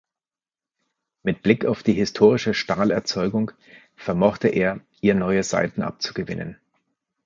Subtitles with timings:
[1.21, 3.51] Mit Blick auf die historische Stahlerzeugung
[3.95, 6.57] vermochte er ihr neue Seiten abzugewinnen.